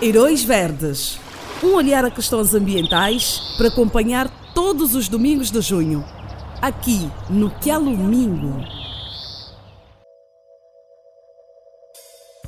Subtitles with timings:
[0.00, 1.18] Heróis Verdes.
[1.64, 6.04] Um olhar a questões ambientais para acompanhar todos os domingos de junho.
[6.60, 8.62] Aqui no Quelomingo.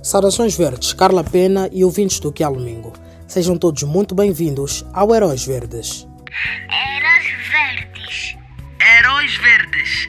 [0.03, 2.93] Saudações verdes, Carla Pena e ouvintes do Quelomingo.
[3.27, 6.07] Sejam todos muito bem-vindos ao Heróis Verdes.
[6.71, 8.37] Heróis Verdes.
[8.79, 10.09] Heróis Verdes.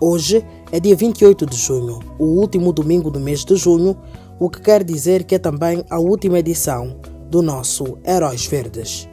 [0.00, 0.42] Hoje
[0.72, 3.96] é dia 28 de junho, o último domingo do mês de junho,
[4.38, 7.00] o que quer dizer que é também a última edição
[7.30, 9.08] do nosso Heróis Verdes.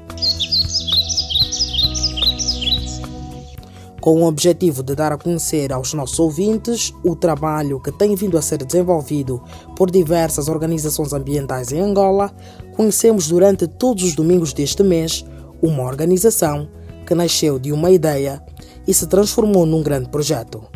[4.01, 8.37] Com o objetivo de dar a conhecer aos nossos ouvintes o trabalho que tem vindo
[8.37, 9.41] a ser desenvolvido
[9.77, 12.29] por diversas organizações ambientais em Angola,
[12.75, 15.25] conhecemos durante todos os domingos deste mês
[15.61, 16.67] uma organização
[17.07, 18.43] que nasceu de uma ideia
[18.85, 20.72] e se transformou num grande projeto.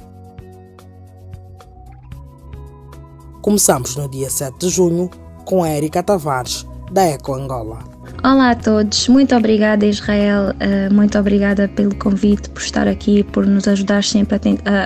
[3.48, 5.10] Começamos no dia 7 de junho
[5.46, 7.80] com a Erika Tavares, da Eco Angola.
[8.22, 13.48] Olá a todos, muito obrigada Israel, uh, muito obrigada pelo convite, por estar aqui, por
[13.48, 14.38] nos ajudar sempre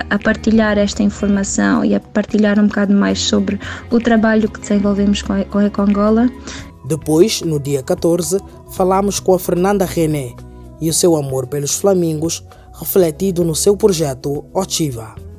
[0.08, 3.58] a, partilhar esta informação e a partilhar um bocado mais sobre
[3.90, 6.30] o trabalho que desenvolvemos com a, Eco Angola.
[6.84, 8.38] Depois, no dia 14,
[8.70, 10.36] falamos com a Fernanda René
[10.80, 15.31] e o seu amor pelos flamingos refletido no seu projeto Otiva.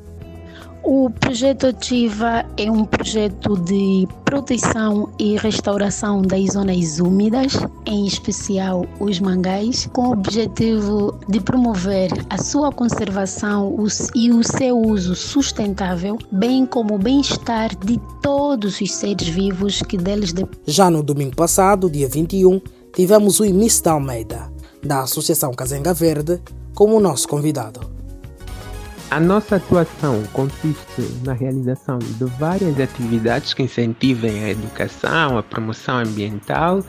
[0.86, 7.54] O projeto Ativa é um projeto de proteção e restauração das zonas úmidas,
[7.86, 13.74] em especial os mangais, com o objetivo de promover a sua conservação
[14.14, 19.96] e o seu uso sustentável, bem como o bem-estar de todos os seres vivos que
[19.96, 20.60] deles dependem.
[20.66, 22.60] Já no domingo passado, dia 21,
[22.94, 26.42] tivemos o Início da Almeida, da Associação Cazenga Verde,
[26.74, 28.03] como nosso convidado.
[29.10, 35.98] A nossa atuação consiste na realização de várias atividades que incentivem a educação, a promoção
[35.98, 36.82] ambiental,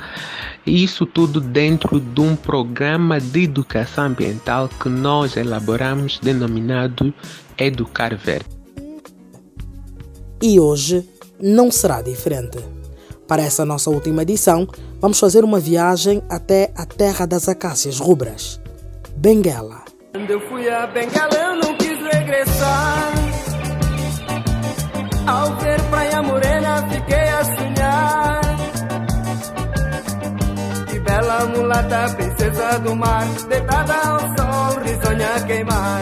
[0.65, 7.13] e isso tudo dentro de um programa de educação ambiental que nós elaboramos denominado
[7.57, 8.49] Educar Verde.
[10.41, 11.07] E hoje
[11.39, 12.57] não será diferente.
[13.27, 14.67] Para essa nossa última edição,
[14.99, 18.59] vamos fazer uma viagem até a terra das acácias rubras,
[19.15, 19.83] Benguela.
[20.11, 21.75] Quando eu fui a Benguela, eu não
[22.35, 23.13] regressar.
[25.27, 28.41] Ao ver Praia Morena, fiquei a sonhar.
[30.87, 36.01] Que bela mulata, princesa do mar, deitada ao sol, risonha a queimar.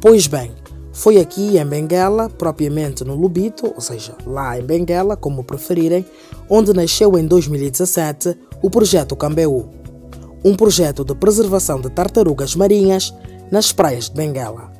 [0.00, 0.52] Pois bem,
[0.92, 6.04] foi aqui em Benguela, propriamente no Lubito, ou seja, lá em Benguela, como preferirem,
[6.50, 9.81] onde nasceu em 2017 o projeto Cambeu
[10.44, 13.14] um projeto de preservação de tartarugas marinhas
[13.50, 14.72] nas praias de Benguela.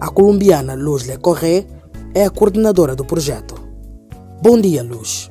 [0.00, 1.64] A colombiana Luz Le Corré
[2.14, 3.54] é a coordenadora do projeto.
[4.42, 5.30] Bom dia, Luz.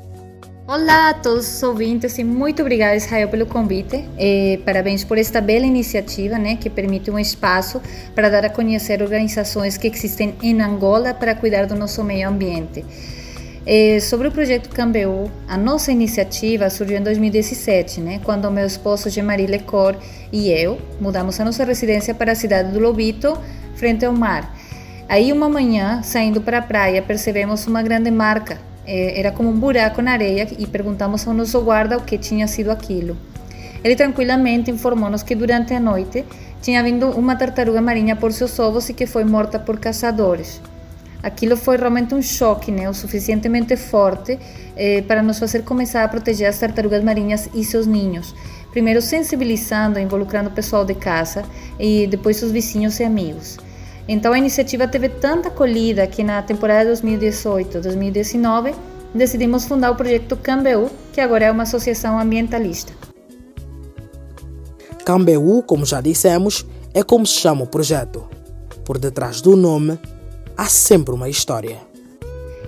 [0.67, 4.03] Olá a todos os ouvintes e muito obrigada, Israel, pelo convite.
[4.17, 7.79] Eh, parabéns por esta bela iniciativa, né, que permite um espaço
[8.15, 12.83] para dar a conhecer organizações que existem em Angola para cuidar do nosso meio ambiente.
[13.67, 19.09] É, sobre o projeto Cambeu, a nossa iniciativa surgiu em 2017, né, quando meu esposo
[19.09, 19.95] Jean-Marie Lecor
[20.31, 23.35] e eu mudamos a nossa residência para a cidade do Lobito,
[23.75, 24.55] frente ao mar.
[25.09, 28.59] Aí, uma manhã, saindo para a praia, percebemos uma grande marca.
[28.85, 32.47] É, era como um buraco na areia e perguntamos ao nosso guarda o que tinha
[32.47, 33.17] sido aquilo.
[33.83, 36.23] Ele tranquilamente informou-nos que durante a noite
[36.61, 40.61] tinha vindo uma tartaruga marinha por seus ovos e que foi morta por caçadores.
[41.25, 44.37] Aquilo foi realmente um choque, né, o suficientemente forte
[44.77, 48.35] eh, para nos fazer começar a proteger as tartarugas marinhas e seus ninhos.
[48.69, 51.43] Primeiro sensibilizando, involucrando o pessoal de casa
[51.79, 53.57] e depois os vizinhos e amigos.
[54.07, 58.75] Então a iniciativa teve tanta acolhida que na temporada 2018-2019
[59.11, 62.93] decidimos fundar o projeto Cambeu, que agora é uma associação ambientalista.
[65.03, 68.29] Cambeu, como já dissemos, é como se chama o projeto.
[68.83, 69.97] Por detrás do nome
[70.57, 71.77] há sempre uma história.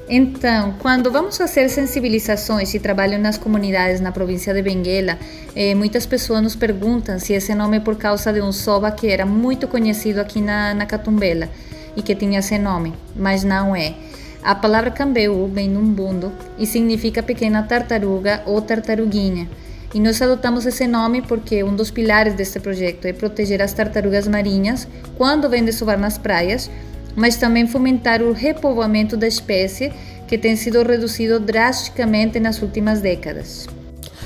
[0.09, 5.19] Então, quando vamos fazer sensibilizações e trabalho nas comunidades na província de Benguela,
[5.53, 9.07] eh, muitas pessoas nos perguntam se esse nome é por causa de um soba que
[9.07, 11.49] era muito conhecido aqui na, na Catumbela
[11.93, 13.95] e que tinha esse nome, mas não é.
[14.41, 19.49] A palavra cambeu vem do umbundo e significa pequena tartaruga ou tartaruguinha.
[19.93, 24.27] E nós adotamos esse nome porque um dos pilares deste projeto é proteger as tartarugas
[24.27, 24.87] marinhas
[25.17, 26.69] quando vêm desovar nas praias
[27.17, 29.91] mas também fomentar o repovoamento da espécie,
[30.27, 33.67] que tem sido reduzido drasticamente nas últimas décadas.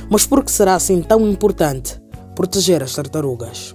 [0.09, 1.97] Mas por que será assim tão importante
[2.35, 3.73] proteger as tartarugas?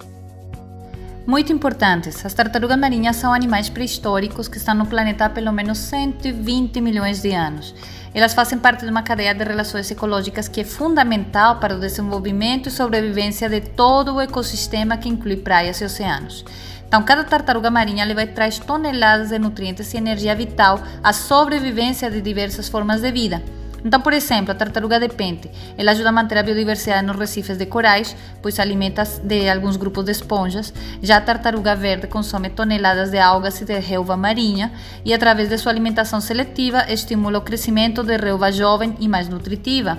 [1.26, 5.78] Muito importantes, as tartarugas marinhas são animais pré-históricos que estão no planeta há pelo menos
[5.78, 7.74] 120 milhões de anos.
[8.14, 12.68] Elas fazem parte de uma cadeia de relações ecológicas que é fundamental para o desenvolvimento
[12.68, 16.44] e sobrevivência de todo o ecossistema que inclui praias e oceanos.
[16.86, 22.20] Então, cada tartaruga marinha leva traz toneladas de nutrientes e energia vital à sobrevivência de
[22.20, 23.42] diversas formas de vida.
[23.84, 25.48] Então, por exemplo, a tartaruga de pente,
[25.78, 30.04] ela ajuda a manter a biodiversidade nos recifes de corais, pois alimenta de alguns grupos
[30.04, 30.72] de esponjas.
[31.00, 34.72] Já a tartaruga verde consome toneladas de algas e de relva marinha
[35.04, 39.98] e, através de sua alimentação seletiva, estimula o crescimento de relva jovem e mais nutritiva.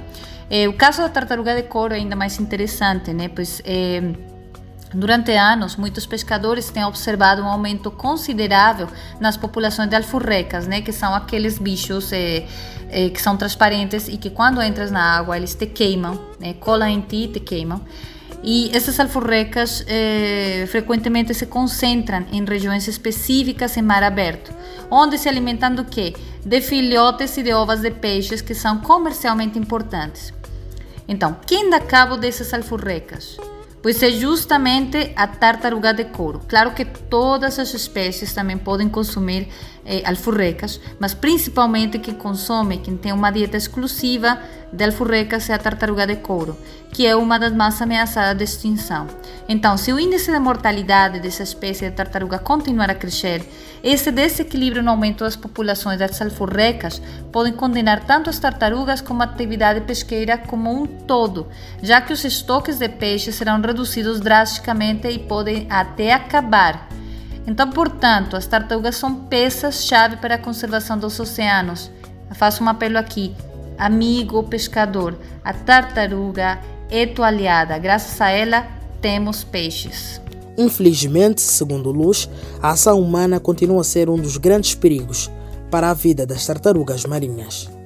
[0.49, 3.29] Eh, o caso da tartaruga de couro é ainda mais interessante, né?
[3.29, 4.01] Pois eh,
[4.93, 8.87] Durante anos, muitos pescadores têm observado um aumento considerável
[9.19, 12.45] nas populações de alfurrecas, né, que são aqueles bichos eh,
[12.89, 16.87] eh, que são transparentes e que quando entras na água eles te queimam, né, colam
[16.87, 17.81] em ti e te queimam.
[18.41, 24.53] E essas alfurrecas eh, frequentemente se concentram em regiões específicas em mar aberto,
[24.89, 26.13] onde se alimentam do quê?
[26.45, 30.31] De filhotes e de ovas de peixes que são comercialmente importantes.
[31.09, 33.37] Então, quem dá cabo dessas alfurrecas?
[33.81, 36.41] Pois é justamente a tartaruga de couro.
[36.47, 39.47] Claro que todas as espécies também podem consumir
[39.87, 44.37] eh, alfurrecas, mas principalmente quem consome, quem tem uma dieta exclusiva
[44.71, 46.57] de alfurrecas é a tartaruga de couro,
[46.91, 49.07] que é uma das mais ameaçadas de extinção.
[49.47, 53.47] Então, se o índice de mortalidade dessa espécie de tartaruga continuar a crescer,
[53.81, 57.01] esse desequilíbrio no aumento das populações das alfurrecas
[57.31, 61.47] pode condenar tanto as tartarugas como a atividade pesqueira como um todo,
[61.81, 66.89] já que os estoques de peixes serão reduzidos drasticamente e podem até acabar.
[67.47, 71.89] Então, portanto, as tartarugas são peças-chave para a conservação dos oceanos.
[72.29, 73.33] Eu faço um apelo aqui.
[73.77, 76.59] Amigo pescador, a tartaruga
[76.89, 77.77] é tua aliada.
[77.77, 78.67] Graças a ela,
[79.01, 80.19] temos peixes.
[80.57, 82.29] Infelizmente, segundo Luz,
[82.61, 85.31] a ação humana continua a ser um dos grandes perigos
[85.71, 87.76] para a vida das tartarugas marinhas.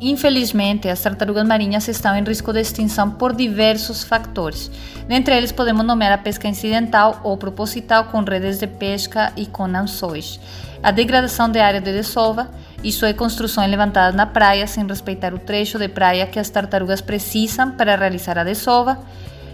[0.00, 4.70] Infelizmente, as tartarugas marinhas estão em risco de extinção por diversos fatores.
[5.06, 9.64] Dentre eles, podemos nomear a pesca incidental ou proposital com redes de pesca e com
[9.64, 10.40] anzóis,
[10.82, 12.48] a degradação de área de desova,
[12.82, 17.02] isso é construções levantadas na praia sem respeitar o trecho de praia que as tartarugas
[17.02, 18.98] precisam para realizar a desova,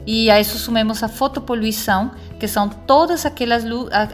[0.06, 3.65] e a isso sumemos a fotopoluição, que são todas aquelas,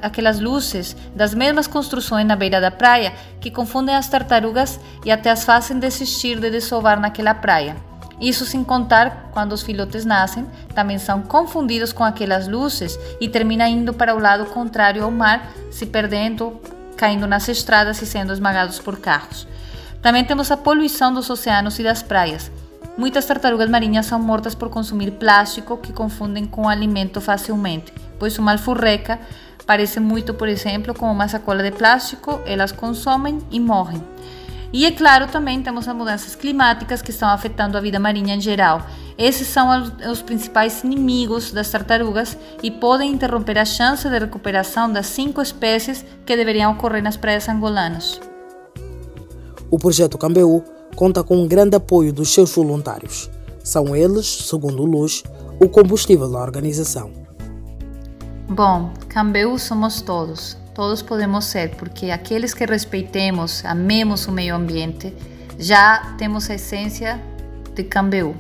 [0.01, 5.31] aquelas luzes das mesmas construções na beira da praia que confundem as tartarugas e até
[5.31, 7.77] as fazem desistir de desovar naquela praia.
[8.21, 13.67] Isso sem contar quando os filhotes nascem, também são confundidos com aquelas luzes e terminam
[13.67, 16.61] indo para o lado contrário ao mar, se perdendo,
[16.97, 19.49] caindo nas estradas e sendo esmagados por carros.
[20.01, 22.51] Também temos a poluição dos oceanos e das praias
[22.97, 27.93] Muitas tartarugas marinhas são mortas por consumir plástico que confundem com alimento facilmente,
[28.23, 29.19] pois uma alfurreca
[29.67, 34.01] parece muito, por exemplo, com uma sacola de plástico, elas consomem e morrem.
[34.73, 38.41] E é claro, também temos as mudanças climáticas que estão afetando a vida marinha em
[38.41, 38.87] geral.
[39.19, 39.69] Esses são
[40.09, 46.05] os principais inimigos das tartarugas e podem interromper a chance de recuperação das cinco espécies
[46.25, 48.21] que deveriam ocorrer nas praias angolanas.
[49.69, 50.63] O projeto Cambeu
[50.95, 53.29] conta com um grande apoio dos seus voluntários.
[53.65, 55.25] São eles, segundo Luz,
[55.61, 57.22] o combustível da organização.
[58.54, 60.58] Bom, Cambeu somos todos.
[60.75, 65.11] Todos podemos ser, porque aqueles que respeitemos, amemos o meio ambiente,
[65.59, 67.18] já temos a essência
[67.75, 68.37] de Cambeu.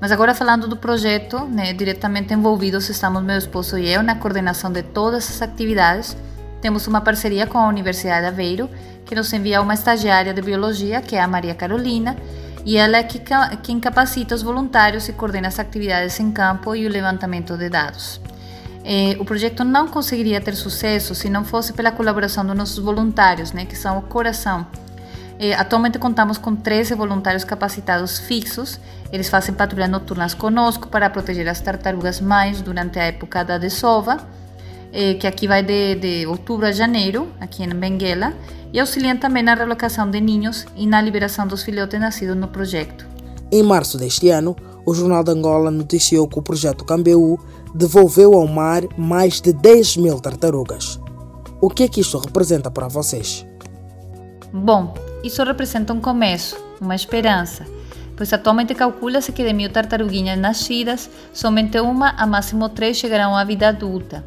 [0.00, 4.72] Mas agora falando do projeto, né, diretamente envolvidos estamos meu esposo e eu na coordenação
[4.72, 6.16] de todas as atividades.
[6.60, 8.68] Temos uma parceria com a Universidade de Aveiro
[9.06, 12.16] que nos envia uma estagiária de biologia, que é a Maria Carolina,
[12.64, 13.20] e ela é que,
[13.62, 18.20] quem capacita os voluntários e coordena as atividades em campo e o levantamento de dados.
[18.84, 23.52] Eh, o projeto não conseguiria ter sucesso se não fosse pela colaboração dos nossos voluntários,
[23.52, 24.66] né, que são o coração.
[25.38, 28.78] Eh, atualmente contamos com 13 voluntários capacitados fixos.
[29.10, 34.18] Eles fazem patrulhas noturnas conosco para proteger as tartarugas mães durante a época da desova,
[34.92, 38.34] eh, que aqui vai de, de outubro a janeiro, aqui em Benguela
[38.72, 43.06] e auxiliam também na relocação de ninhos e na liberação dos filhotes nascidos no projeto.
[43.50, 47.38] Em março deste ano, o Jornal de Angola noticiou que o projeto Cambeu
[47.74, 51.00] devolveu ao mar mais de 10 mil tartarugas.
[51.60, 53.44] O que é que isto representa para vocês?
[54.52, 57.66] Bom, isso representa um começo, uma esperança,
[58.16, 63.42] pois atualmente calcula-se que de mil tartaruguinhas nascidas, somente uma a máximo três chegarão à
[63.42, 64.24] vida adulta.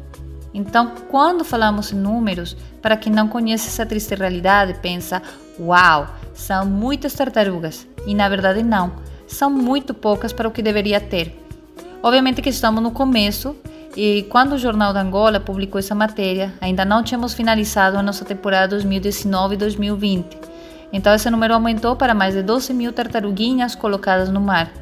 [0.52, 5.22] Então, quando falamos em números, para quem não conhece essa triste realidade, pensa:
[5.58, 7.86] uau, são muitas tartarugas.
[8.06, 8.92] E na verdade, não,
[9.26, 11.47] são muito poucas para o que deveria ter.
[12.02, 13.56] Obviamente que estamos no começo
[14.00, 18.24] E quando o Jornal da Angola publicou essa matéria, ainda não tínhamos finalizado a nossa
[18.24, 20.38] temporada 2019 2020.
[20.92, 24.72] Então esse número aumentou para mais de 12 mil tartaruguinhas colocadas no mar.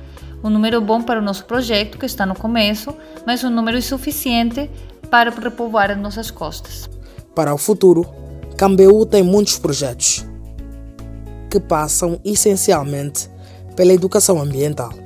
[0.44, 2.94] Um número bom para o nosso projeto, que está no começo,
[3.26, 4.70] mas um número insuficiente
[5.10, 6.86] para repovoar as nossas costas.
[7.34, 8.06] Para o futuro,
[8.56, 10.26] Cambeu tem muitos projetos
[11.50, 13.30] que passam essencialmente
[13.74, 15.05] pela educação ambiental.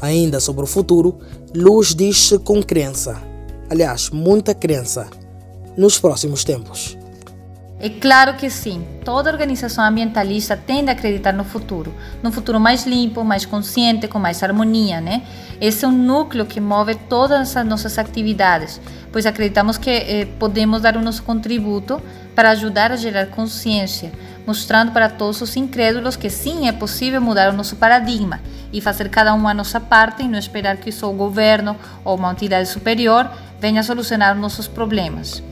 [0.00, 1.18] Ainda sobre o futuro,
[1.54, 3.20] Luz diz-se com crença,
[3.68, 5.08] aliás, muita crença,
[5.76, 6.96] nos próximos tempos.
[7.80, 12.84] É claro que sim, toda organização ambientalista tende a acreditar no futuro, num futuro mais
[12.84, 15.22] limpo, mais consciente, com mais harmonia, né?
[15.60, 18.80] Esse é o núcleo que move todas as nossas atividades,
[19.12, 22.02] pois acreditamos que eh, podemos dar o nosso contributo
[22.34, 24.12] para ajudar a gerar consciência,
[24.48, 28.40] mostrando para todos os incrédulos que sim é possível mudar o nosso paradigma
[28.72, 32.16] e fazer cada um a nossa parte e não esperar que só o governo ou
[32.16, 35.42] uma entidade superior venha solucionar os nossos problemas.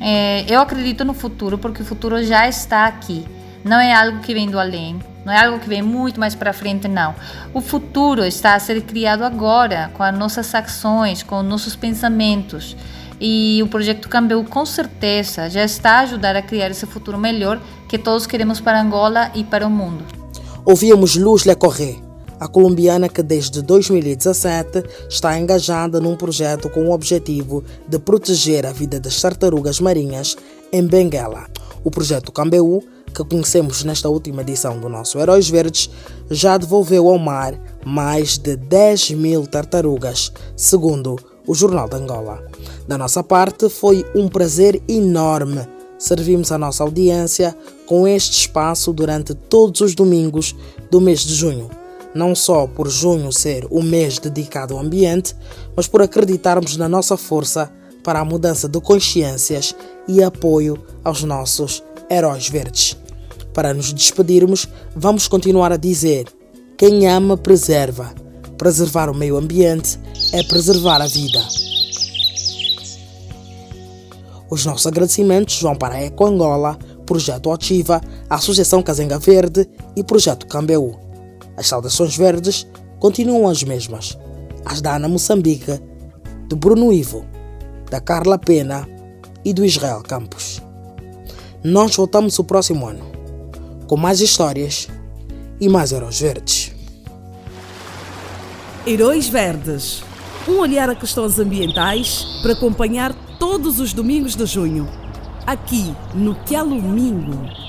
[0.00, 3.26] É, eu acredito no futuro porque o futuro já está aqui.
[3.62, 6.54] Não é algo que vem do além, não é algo que vem muito mais para
[6.54, 7.14] frente, não.
[7.52, 12.74] O futuro está a ser criado agora, com as nossas ações, com os nossos pensamentos.
[13.20, 17.60] E o projeto Cambeu, com certeza, já está a ajudar a criar esse futuro melhor
[17.88, 20.04] que todos queremos para Angola e para o mundo.
[20.64, 22.08] Ouvíamos Luz Le Corré
[22.40, 28.72] a colombiana que desde 2017 está engajada num projeto com o objetivo de proteger a
[28.72, 30.36] vida das tartarugas marinhas
[30.72, 31.46] em Benguela.
[31.82, 32.82] O projeto Cambeu,
[33.14, 35.90] que conhecemos nesta última edição do nosso Heróis Verdes,
[36.30, 37.54] já devolveu ao mar
[37.84, 41.16] mais de 10 mil tartarugas, segundo
[41.46, 42.42] o Jornal de Angola.
[42.86, 45.66] Da nossa parte, foi um prazer enorme
[45.98, 47.56] servimos a nossa audiência
[47.88, 50.54] com este espaço durante todos os domingos
[50.90, 51.70] do mês de junho
[52.14, 55.34] não só por junho ser o mês dedicado ao ambiente,
[55.76, 57.70] mas por acreditarmos na nossa força
[58.02, 59.74] para a mudança de consciências
[60.06, 62.96] e apoio aos nossos heróis verdes.
[63.52, 66.26] Para nos despedirmos, vamos continuar a dizer:
[66.76, 68.12] quem ama, preserva.
[68.56, 70.00] Preservar o meio ambiente
[70.32, 71.40] é preservar a vida.
[74.50, 76.76] Os nossos agradecimentos vão para a Eco Angola,
[77.08, 80.94] Projeto Ativa, Associação Cazenga Verde e Projeto Cambeu.
[81.56, 82.66] As saudações verdes
[83.00, 84.18] continuam as mesmas.
[84.62, 85.80] As da Ana Moçambique,
[86.50, 87.24] do Bruno Ivo,
[87.90, 88.86] da Carla Pena
[89.42, 90.60] e do Israel Campos.
[91.64, 93.06] Nós voltamos o próximo ano
[93.86, 94.86] com mais histórias
[95.58, 96.72] e mais heróis verdes.
[98.86, 100.02] Heróis Verdes
[100.46, 104.88] um olhar a questões ambientais para acompanhar todos os domingos de junho,
[105.48, 107.67] aqui no Que Mingo.